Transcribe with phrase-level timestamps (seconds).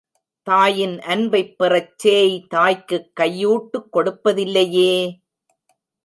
[0.47, 4.93] தாயின் அன்பைப் பெறச் சேய் தாய்க்குக் கையூட்டு கொடுப்பதில்லையே!